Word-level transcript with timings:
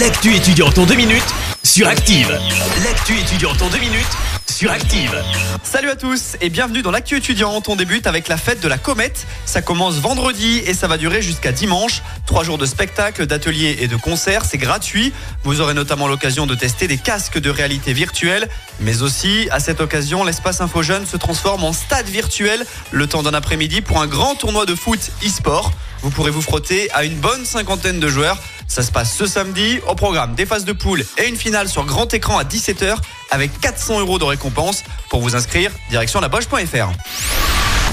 L'actu 0.00 0.34
étudiante 0.34 0.76
en 0.78 0.86
deux 0.86 0.96
minutes 0.96 1.22
sur 1.62 1.86
Active. 1.86 2.28
L'actu 2.84 3.16
étudiante 3.16 3.62
en 3.62 3.68
deux 3.68 3.78
minutes 3.78 4.10
sur 4.50 4.72
Active. 4.72 5.22
Salut 5.62 5.88
à 5.88 5.94
tous 5.94 6.36
et 6.40 6.48
bienvenue 6.48 6.82
dans 6.82 6.90
l'actu 6.90 7.16
étudiante. 7.16 7.68
On 7.68 7.76
débute 7.76 8.08
avec 8.08 8.26
la 8.26 8.36
fête 8.36 8.60
de 8.60 8.66
la 8.66 8.76
comète. 8.76 9.24
Ça 9.46 9.62
commence 9.62 9.96
vendredi 9.96 10.62
et 10.66 10.74
ça 10.74 10.88
va 10.88 10.96
durer 10.96 11.22
jusqu'à 11.22 11.52
dimanche. 11.52 12.02
Trois 12.26 12.42
jours 12.42 12.58
de 12.58 12.66
spectacles, 12.66 13.26
d'ateliers 13.26 13.76
et 13.82 13.86
de 13.86 13.94
concerts. 13.94 14.44
C'est 14.44 14.58
gratuit. 14.58 15.12
Vous 15.44 15.60
aurez 15.60 15.74
notamment 15.74 16.08
l'occasion 16.08 16.46
de 16.46 16.56
tester 16.56 16.88
des 16.88 16.98
casques 16.98 17.38
de 17.38 17.50
réalité 17.50 17.92
virtuelle. 17.92 18.48
Mais 18.80 19.02
aussi, 19.02 19.46
à 19.52 19.60
cette 19.60 19.80
occasion, 19.80 20.24
l'espace 20.24 20.60
Info 20.60 20.82
Jeune 20.82 21.06
se 21.06 21.16
transforme 21.16 21.62
en 21.62 21.72
stade 21.72 22.08
virtuel 22.08 22.66
le 22.90 23.06
temps 23.06 23.22
d'un 23.22 23.34
après-midi 23.34 23.80
pour 23.80 24.02
un 24.02 24.08
grand 24.08 24.34
tournoi 24.34 24.66
de 24.66 24.74
foot 24.74 25.12
e-sport. 25.24 25.70
Vous 26.02 26.10
pourrez 26.10 26.32
vous 26.32 26.42
frotter 26.42 26.90
à 26.92 27.04
une 27.04 27.14
bonne 27.14 27.44
cinquantaine 27.46 28.00
de 28.00 28.08
joueurs. 28.08 28.38
Ça 28.74 28.82
se 28.82 28.90
passe 28.90 29.16
ce 29.16 29.24
samedi 29.26 29.78
au 29.86 29.94
programme 29.94 30.34
des 30.34 30.46
phases 30.46 30.64
de 30.64 30.72
poule 30.72 31.04
et 31.16 31.28
une 31.28 31.36
finale 31.36 31.68
sur 31.68 31.84
grand 31.84 32.12
écran 32.12 32.38
à 32.38 32.42
17h 32.42 32.96
avec 33.30 33.60
400 33.60 34.00
euros 34.00 34.18
de 34.18 34.24
récompense. 34.24 34.82
Pour 35.10 35.20
vous 35.20 35.36
inscrire, 35.36 35.70
direction 35.90 36.20
laboche.fr. 36.20 37.43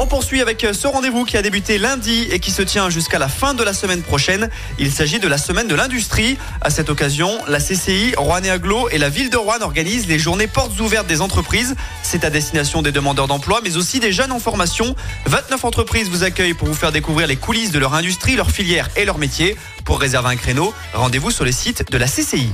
On 0.00 0.06
poursuit 0.06 0.42
avec 0.42 0.66
ce 0.72 0.86
rendez-vous 0.86 1.24
qui 1.24 1.36
a 1.36 1.42
débuté 1.42 1.78
lundi 1.78 2.26
et 2.30 2.40
qui 2.40 2.50
se 2.50 2.62
tient 2.62 2.90
jusqu'à 2.90 3.18
la 3.18 3.28
fin 3.28 3.54
de 3.54 3.62
la 3.62 3.72
semaine 3.72 4.02
prochaine. 4.02 4.50
Il 4.78 4.90
s'agit 4.90 5.20
de 5.20 5.28
la 5.28 5.38
semaine 5.38 5.68
de 5.68 5.74
l'industrie. 5.74 6.36
À 6.60 6.70
cette 6.70 6.90
occasion, 6.90 7.30
la 7.48 7.58
CCI, 7.58 8.14
Rouen 8.16 8.42
et 8.42 8.50
Aglo 8.50 8.88
et 8.90 8.98
la 8.98 9.08
ville 9.08 9.30
de 9.30 9.36
Rouen 9.36 9.60
organisent 9.62 10.06
les 10.06 10.18
journées 10.18 10.48
portes 10.48 10.78
ouvertes 10.80 11.06
des 11.06 11.20
entreprises. 11.20 11.76
C'est 12.02 12.24
à 12.24 12.30
destination 12.30 12.82
des 12.82 12.92
demandeurs 12.92 13.28
d'emploi, 13.28 13.60
mais 13.62 13.76
aussi 13.76 14.00
des 14.00 14.12
jeunes 14.12 14.32
en 14.32 14.40
formation. 14.40 14.96
29 15.26 15.64
entreprises 15.64 16.08
vous 16.08 16.24
accueillent 16.24 16.54
pour 16.54 16.68
vous 16.68 16.74
faire 16.74 16.92
découvrir 16.92 17.26
les 17.26 17.36
coulisses 17.36 17.70
de 17.70 17.78
leur 17.78 17.94
industrie, 17.94 18.36
leur 18.36 18.50
filière 18.50 18.90
et 18.96 19.04
leur 19.04 19.18
métier. 19.18 19.56
Pour 19.84 20.00
réserver 20.00 20.28
un 20.28 20.36
créneau, 20.36 20.74
rendez-vous 20.92 21.30
sur 21.30 21.44
les 21.44 21.52
sites 21.52 21.90
de 21.90 21.98
la 21.98 22.06
CCI. 22.06 22.50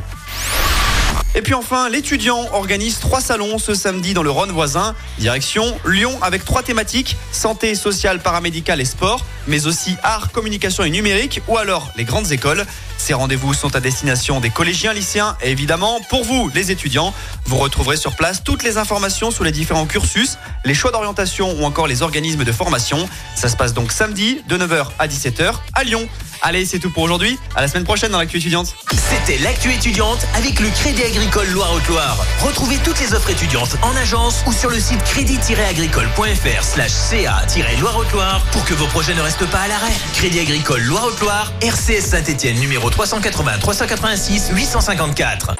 Et 1.37 1.43
puis 1.43 1.55
enfin, 1.55 1.89
l'étudiant 1.89 2.48
organise 2.52 2.98
trois 2.98 3.21
salons 3.21 3.59
ce 3.59 3.73
samedi 3.73 4.15
dans 4.15 4.24
le 4.24 4.30
Rhône 4.30 4.51
voisin. 4.51 4.96
Direction 5.18 5.79
Lyon 5.87 6.18
avec 6.23 6.45
trois 6.45 6.65
thématiques 6.65 7.16
santé, 7.30 7.77
sociale, 7.77 8.18
paramédicale 8.18 8.80
et 8.80 8.85
sport, 8.85 9.24
mais 9.46 9.66
aussi 9.66 9.96
art, 10.02 10.32
communication 10.32 10.82
et 10.82 10.91
numérique 10.91 11.41
ou 11.46 11.57
alors 11.57 11.93
les 11.96 12.04
grandes 12.04 12.32
écoles. 12.32 12.66
Ces 12.99 13.15
rendez-vous 13.15 13.54
sont 13.54 13.77
à 13.77 13.80
destination 13.80 14.41
des 14.41 14.51
collégiens, 14.51 14.93
lycéens 14.93 15.37
et 15.41 15.52
évidemment 15.52 16.01
pour 16.09 16.24
vous, 16.24 16.51
les 16.52 16.73
étudiants. 16.73 17.15
Vous 17.47 17.57
retrouverez 17.57 17.97
sur 17.97 18.16
place 18.16 18.43
toutes 18.43 18.65
les 18.65 18.76
informations 18.76 19.30
sur 19.30 19.45
les 19.45 19.52
différents 19.52 19.87
cursus, 19.87 20.37
les 20.65 20.74
choix 20.74 20.91
d'orientation 20.91 21.54
ou 21.60 21.65
encore 21.65 21.87
les 21.87 22.02
organismes 22.02 22.45
de 22.45 22.52
formation. 22.52 23.09
Ça 23.37 23.49
se 23.49 23.57
passe 23.57 23.73
donc 23.73 23.93
samedi 23.93 24.43
de 24.49 24.59
9h 24.59 24.88
à 24.99 25.07
17h 25.07 25.54
à 25.74 25.85
Lyon. 25.85 26.09
Allez, 26.43 26.65
c'est 26.65 26.79
tout 26.79 26.91
pour 26.91 27.02
aujourd'hui. 27.02 27.38
À 27.55 27.60
la 27.60 27.69
semaine 27.69 27.85
prochaine 27.85 28.13
dans 28.13 28.19
l'actu 28.19 28.38
étudiante. 28.38 28.74
C'était 28.91 29.37
l'actu 29.43 29.73
étudiante 29.73 30.27
avec 30.35 30.59
le 30.59 30.69
Crédit 30.71 31.02
Agricole 31.02 31.49
Loire-Haute-Loire. 31.49 32.16
Retrouvez 32.41 32.79
toutes 32.79 32.99
les 32.99 33.13
offres 33.13 33.29
étudiantes 33.29 33.77
en 33.82 33.95
agence 33.97 34.43
ou 34.47 34.52
sur 34.52 34.71
le 34.71 34.80
site 34.80 35.02
crédit-agricole.fr 35.05 36.63
slash 36.63 36.93
ca-loire-haute-loire 36.93 38.43
pour 38.52 38.65
que 38.65 38.73
vos 38.73 38.87
projets 38.87 39.15
ne 39.15 39.21
restent 39.21 39.47
pas 39.51 39.60
à 39.60 39.69
l'arrêt. 39.69 39.93
Crédit 40.15 40.41
Agricole 40.41 40.80
Loire-Haute-Loire, 40.80 41.52
RCS 41.60 42.07
Saint-Etienne 42.07 42.59
numéro 42.59 42.88
380 42.88 43.59
386 43.60 44.51
854. 44.54 45.57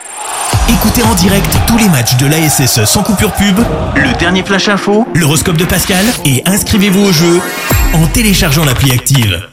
Écoutez 0.70 1.03
en 1.03 1.15
direct 1.15 1.59
tous 1.67 1.77
les 1.77 1.89
matchs 1.91 2.17
de 2.17 2.27
l'ASSE 2.27 2.84
sans 2.87 3.03
coupure 3.03 3.33
pub, 3.34 3.59
le 3.97 4.19
dernier 4.19 4.42
flash 4.42 4.69
info, 4.69 5.06
l'horoscope 5.15 5.59
de 5.59 5.67
Pascal 5.67 6.06
et 6.25 6.42
inscrivez-vous 6.47 7.05
au 7.05 7.12
jeu 7.12 7.41
en 7.92 8.06
téléchargeant 8.06 8.65
l'appli 8.65 8.92
active. 8.92 9.47